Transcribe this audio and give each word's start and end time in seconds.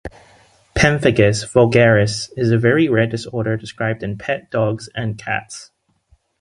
Pemphigus 0.73 1.43
vulgaris 1.45 2.31
is 2.35 2.49
a 2.49 2.57
very 2.57 2.87
rare 2.89 3.05
disorder 3.05 3.55
described 3.55 4.01
in 4.01 4.17
pet 4.17 4.49
dogs 4.49 4.89
and 4.95 5.15
cats. 5.15 5.69